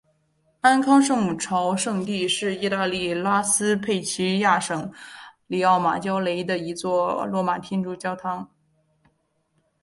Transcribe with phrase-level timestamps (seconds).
[0.61, 4.91] 安康圣母朝圣地是意大利拉斯佩齐亚省
[5.45, 8.49] 里奥马焦雷的一座罗马天主教教堂。